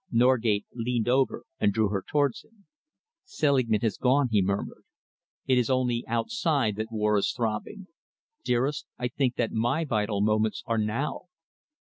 [0.11, 2.65] Norgate leaned over and drew her towards him.
[3.23, 4.83] "Selingman has gone," he murmured.
[5.45, 7.85] "It is only outside that war is throbbing.
[8.43, 11.25] Dearest, I think that my vital moments are now!"